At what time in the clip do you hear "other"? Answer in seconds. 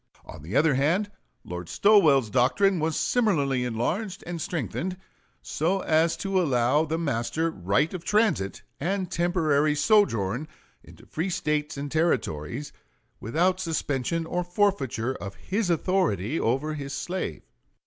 0.55-0.73